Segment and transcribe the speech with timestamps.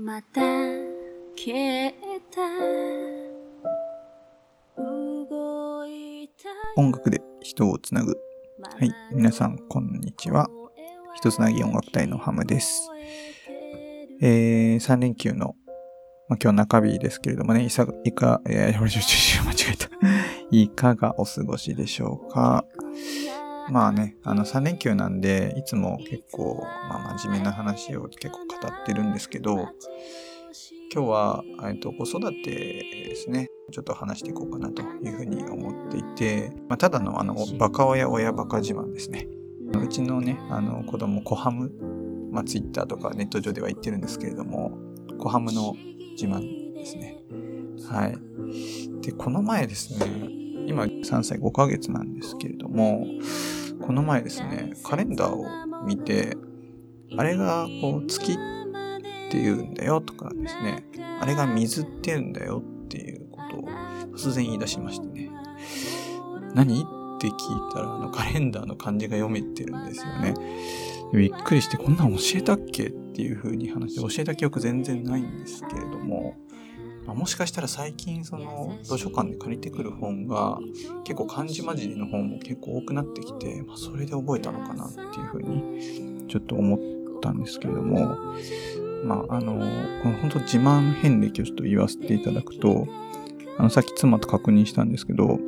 [0.00, 0.40] また
[1.34, 1.92] 消え
[2.30, 2.40] た
[4.80, 6.48] 動いた
[6.80, 8.16] 音楽で人をつなぐ。
[8.78, 10.46] はい、皆さん、こんにちは。
[11.16, 12.88] 人つなぎ音楽隊のハムです。
[14.20, 15.56] えー、3連休の、
[16.28, 18.90] まあ、今日中日ですけれどもね、いさ、いか、えー、 間違
[19.72, 19.88] えた。
[20.52, 22.64] いかがお過ごしでしょうか？
[23.70, 29.68] まあね、あの3連休なんで、いつも結構、まあ真面目な話を結構語ってるんですけど、
[30.92, 39.28] 今日は、えっと、子育てですね、ちょっと話していこうかなというふうに思っていて、まあ、ただのあの、バカ親親バカ自慢ですね。
[39.74, 41.70] うちのね、あの子供、コハム、
[42.32, 44.78] まあ、ツイッターとかネット上では言ってるんですけれども、
[45.18, 45.74] コハムの
[46.12, 47.22] 自慢ですね。
[47.90, 48.18] はい。
[49.02, 50.06] で、この前ですね、
[50.66, 53.06] 今3歳5ヶ月なんですけれども、
[53.82, 55.46] この前ですね、カレンダーを
[55.86, 56.36] 見て、
[57.16, 58.36] あれがこう月っ
[59.30, 60.84] て言うんだよとかですね、
[61.20, 63.68] あれが水って言うんだよっていうことを
[64.16, 65.30] 突然言い出しましてね。
[66.54, 66.84] 何？
[67.18, 67.36] って聞い
[67.72, 70.34] たら、あのカレンダーの漢字が読めてるんですよね。
[71.12, 76.36] びっくりして、こんなん教えたっけっていう風に話して、教えた記憶全然ないんですけれども、
[77.08, 80.58] ま、もしかしたら最近その図書館で借りてくる本が
[81.04, 86.78] 結構漢字混じりの本も結構多くなってきて、まあ、それで覚えたのかなっていう風にちょっと思っ
[87.20, 88.16] たんですけれども、
[89.04, 89.58] まあ、あの、
[90.02, 92.86] 本当自慢遍歴をちょっと言わせていただくと、
[93.58, 95.38] あの、さっき妻と確認したんですけど、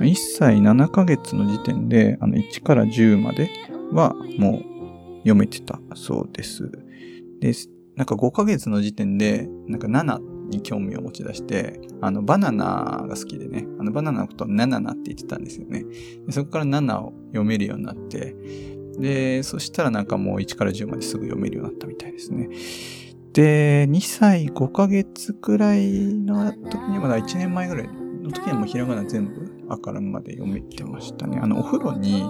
[0.00, 3.50] 1歳7ヶ月の時点で、あの、1から10まで
[3.92, 4.74] はもう
[5.18, 6.70] 読めてたそうです。
[7.40, 7.52] で、
[7.96, 15.84] なんか5ヶ月の時点で、なんか7に興味を持ち出して、あの、バナナが好きでね、あの、バナナのことをナナナって言ってたんですよね。
[16.26, 18.34] でそこから7を読めるようになって、
[18.98, 22.48] で、そしたらなんかもう1から10まですぐ読めるようになったみたいですね。
[23.32, 31.40] で、2歳5ヶ月くらいの時に、まだ1年前ぐらいの時にはもうひらがな全部、あからまで読めてましたね。
[31.42, 32.22] あの、お風呂に、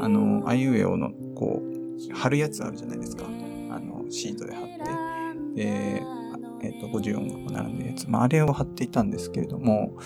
[0.00, 3.24] あの、あいうえおの、こう、貼るやつあるじゃないですか。
[3.70, 4.64] あの、シートで貼っ
[5.54, 5.62] て。
[5.62, 6.02] で、
[6.62, 8.10] えっ、と、54が並んでるやつ。
[8.10, 9.96] まあ、あれを貼っていたんですけれども、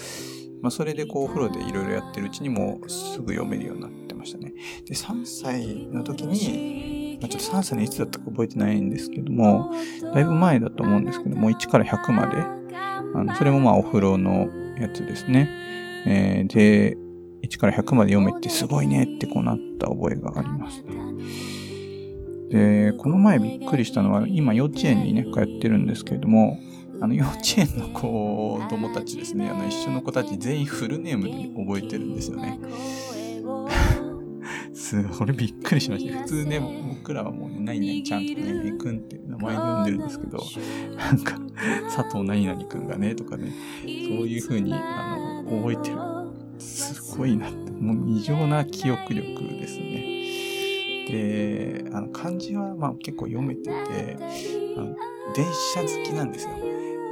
[0.61, 4.55] まあ、それでこう、お風呂でいろいろやってるうちにもうすぐ読めるようになってましたね。
[4.87, 9.73] で、3歳の時に、まあ、ちょっと3歳のいつだったか覚えてないんですけども、
[10.15, 12.39] だいぶ前だと思うんですけども、1から100まで、
[13.15, 15.49] あの、それもまあお風呂のやつですね。
[16.07, 16.97] えーで、
[17.43, 20.93] 1から100まで読めてすごいねってこうなった覚えがありますね。
[22.51, 26.59] で、この前びっくりしたのは、今幼稚園にね、通ってるんですけれども、
[27.03, 32.61] あの幼稚園の子供たちですね、あの一緒の子たち全員フルネームで覚えてるんですよね。
[34.93, 36.19] すごい、 びっくりしました。
[36.21, 40.39] 普通ね、僕らはもうね、何々ちゃんとかね、めくんっていう名前で呼んでるんですけ ど、
[40.97, 41.39] なんか、
[41.95, 43.91] 佐藤何々くんがね、とかね、そう
[44.27, 45.17] いう風に、あ
[45.47, 45.97] の、覚えてる。
[46.59, 50.13] すごいなって、もう異常な記憶力ですね。
[51.09, 53.73] で、あの、漢字はまあ結構読めてて、
[54.77, 54.95] あの
[55.35, 56.51] 電車好きなんですよ。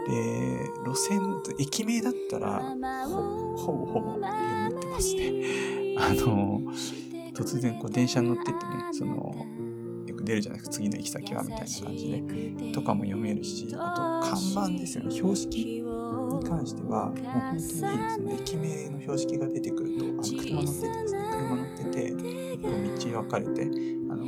[0.06, 1.20] で、路線、
[1.58, 2.76] 駅名だったら、
[3.06, 5.32] ほほぼほぼ読めてますね。
[5.98, 6.62] あの、
[7.34, 8.60] 突然こう電車に乗ってってね、
[8.92, 9.34] その、
[10.06, 23.62] よく出るじゃないですか、次の行き先はみたいな感じで、とかも読めるし、あと看板ですよね、標識に関しては、もう本当にその駅名の標識が出てくると、あの車乗っててですね、車乗ってて、道分かれて、
[24.10, 24.26] あの、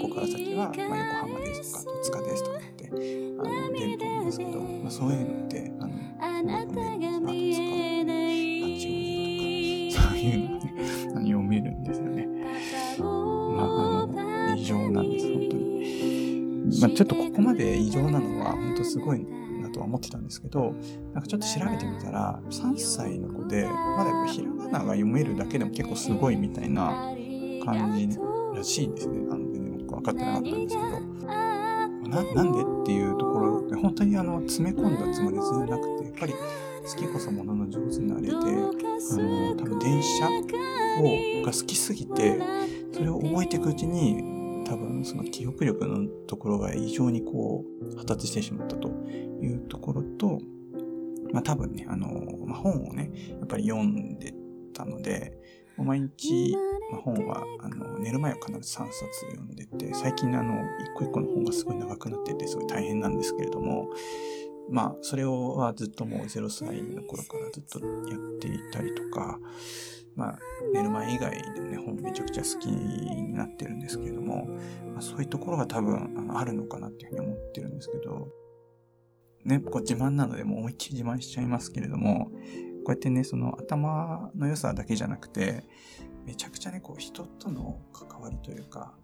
[0.00, 5.72] ここから先は、まあ、横浜ですとか、戸塚ですとかって、あの、出ると思うんですけど、まあ、そういうのって、
[16.84, 19.24] まあ、ちょっとここまで異常なのは、本当すごい
[19.62, 20.74] なとは思ってたんですけど、
[21.14, 27.14] なんかちょっと調べてみたら、3歳の子で、まだやっぱひらがなが読めるだけでも結構すごいみたいな
[27.64, 28.18] 感じ
[28.54, 29.26] らしいんですね。
[29.30, 31.34] あの、全然僕分かってなかったんですけど。
[32.04, 42.38] ななんでっていうところで、本当にあの、詰め込んだつもりじゃなくて、やっぱり好きこそものの上手なあれで、あの、多分電車を、が好きすぎて、
[42.92, 50.40] それを覚えていくうちに、多分その記憶力のところが異常にこう、発達してしまったというところと、
[51.32, 52.08] まあ多分ね、あの、
[52.46, 54.34] まあ、本をね、やっぱり読んで
[54.72, 55.32] たので、
[55.76, 56.56] 毎日、
[56.92, 58.92] まあ、本はあの寝る前は必ず3冊
[59.30, 63.88] 読んでて、最近あの、一個一個の本がすごい長くなってて、すごい大変なんですけれども、
[64.70, 69.38] まあ、それをはずっともう0歳の頃からずっとやっていたりとか、
[70.16, 70.38] まあ、
[70.72, 74.46] 寝る前以外でもね、本めちゃくちゃ好きになってるんですけれども、
[74.92, 78.28] まあ、そういうところが多分あのあるのかなっていうふうに思ってるんですけど、
[79.44, 82.30] ね、こう自慢なのでもう思いっきり自慢しちゃいますけれども、
[82.84, 85.64] こうやってね、その頭の良さだけじゃなくて、
[86.24, 88.94] めちゃくちゃね、こう人との関わりというか、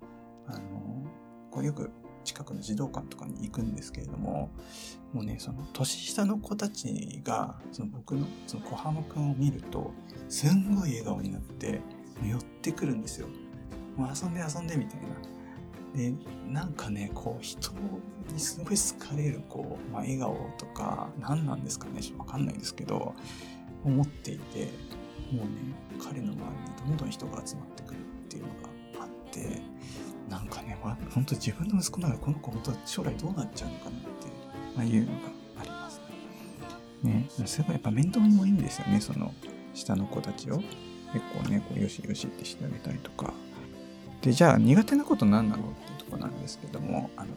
[0.46, 1.06] あの、
[1.50, 1.90] こうよく
[2.24, 4.50] 近くの児童館とかに行くんですけれども、
[5.12, 9.92] もうね、その年下の子たちが、その僕の、その小浜くんを見ると、
[10.28, 11.80] すんごい笑顔になって、
[12.24, 13.28] 寄ってくるんですよ。
[13.96, 15.40] もう遊んで遊んでみたいな。
[15.94, 16.14] で、
[16.48, 17.72] なんかね、こう人
[18.32, 23.14] にすごい好かれる、こう、まあ、笑顔とか、何なんですかね、わかんないですけど、
[23.84, 24.68] 思っていて、
[25.32, 25.50] もうね、
[25.98, 28.54] 彼の周りにどんどん人が集まってくるっていうのが
[29.02, 29.62] あって、
[30.50, 30.76] かね、
[31.14, 34.08] 本当自分の息子ならこの子本当将来どうなっちゃうのかなって、
[34.76, 35.12] まあ、いうのが
[35.60, 36.00] あります
[37.02, 37.12] ね。
[37.12, 39.32] ね、すごいやっぱ面倒見もいいんですよね、その
[39.74, 40.62] 下の子たちを。
[41.12, 43.32] 結構ね、こうよしよしってしてあげたりとか。
[44.22, 47.28] で、じゃあ苦手なこと何なのっていうとこなんですけども、あの、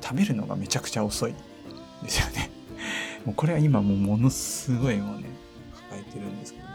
[0.00, 1.34] 食べるのがめちゃくちゃ遅い
[2.02, 2.50] ですよね。
[3.26, 5.26] もうこれは今もうものすごいもうね、
[5.74, 6.72] 抱えてるんですけども、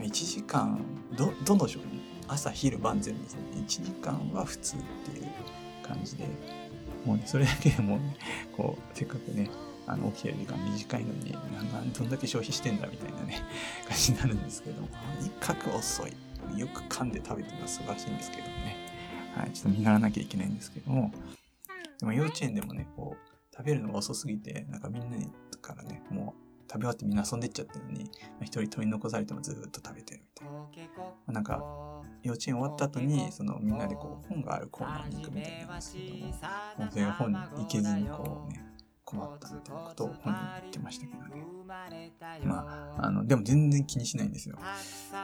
[0.00, 0.80] 1時間、
[1.16, 5.26] ど、どの食に朝昼晩全部ですね、1時間は普通っていう
[5.82, 6.24] 感じで、
[7.04, 8.16] もうね、それだけでもうね、
[8.56, 9.50] こう、せっかくね、
[9.86, 11.32] あの、起きてる時間短いのに、
[11.72, 13.42] なんどんだけ消費してんだみたいなね、
[13.88, 16.12] 感じになるんですけども、とにかく遅い。
[16.56, 18.76] よく噛んで食べてるのは素晴らしいんですけどもね。
[19.34, 21.12] はい、ちょっと見習わなきゃいけないんですけども、
[21.98, 25.16] でも幼稚園でもね、こう、食べるのが遅すぎて、なんかみんな
[25.60, 28.10] からね、もう食べ終わってみんな遊んでっちゃってるのに、
[28.42, 30.48] 一人取り残されてもずっと食べてるみたい
[31.26, 31.34] な。
[31.34, 31.62] なんか、
[32.22, 36.32] 幼稚園終わった後に、そのみんなでこう本があるコーナーに行くみたいなんですけども、
[36.76, 38.64] 本当に本に行けずにこうね、
[39.04, 41.44] 困ったみたいなことを本人言ってましたけどね。
[42.44, 44.58] まあ、あの、でも全然気にしないんですよ。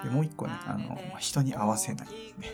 [0.02, 2.49] で、もう一個ね、あの、人に合わせないですね。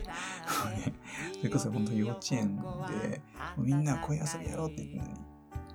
[1.38, 3.20] それこそ本当幼稚園で、
[3.56, 5.16] みんなこういう遊びやろうって言っての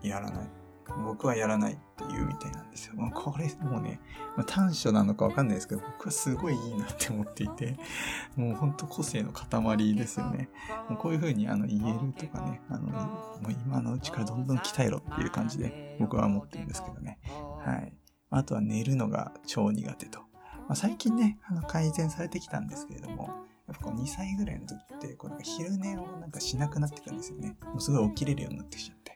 [0.02, 0.65] に、やらない。
[1.04, 2.96] 僕はやらないって言うみたいなんですよ。
[2.96, 4.00] もうこれもうね、
[4.36, 7.78] まあ、短所なのかわかんないですけど、僕はすごいいいなって思っていて、
[8.36, 10.50] もうほんと個性の塊ですよね。
[10.90, 17.20] もうこういう風にあの言えるとかね、あの、もう今のうちからどんどん鍛えろっていう感じで僕は思ってるんですけどね。
[17.66, 17.94] はい。
[18.30, 20.20] あとは寝るのが超苦手と。
[20.68, 23.30] まあ、最近ね、あの改善されてきたんですけれども、
[23.68, 27.58] やっぱこう2歳ぐらいの時って、こうなんか昼寝をなんかしなくなってくるんですよね。
[27.64, 29.15] もうすごい起きれるようになってきちゃって。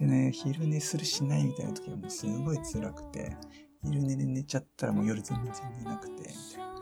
[0.00, 3.36] でね、昼寝するしないみたいな時はもうすごい辛くて、
[3.82, 6.76] 昼寝で寝ちゃったらもう夜全然寝なくて、みたいな。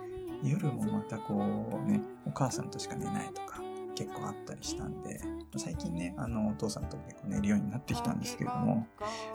[0.44, 3.62] 夜もまたこうね、お母さんとしか寝ないとか
[3.94, 5.20] 結構あったりしたんで、
[5.56, 8.86] 最近ね、あの、お父さんと結構寝るようになってきたんですけれども、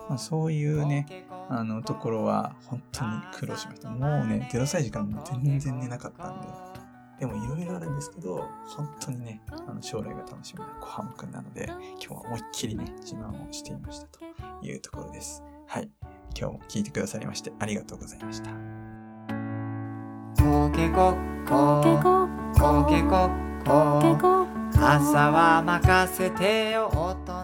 [0.10, 3.90] まあ、そういうね、あの、ところは本当に苦労しました。
[3.90, 5.10] もうね、0歳時間
[5.44, 6.48] 全然寝なかったんで、
[7.19, 14.19] でもいろいろあるんですけど、本当にね、あの将来が楽しみな小浜くんなので、今日は思いっきりね、自慢をしていましたと
[14.62, 15.44] いうところです。
[15.68, 15.89] はい。
[16.38, 18.51] 今日も聞いてくださりましてありがとうございました。
[20.42, 21.81] コケコッコ。
[22.54, 24.48] コケコッコ。
[24.81, 26.89] 朝は任せてよ
[27.25, 27.38] 大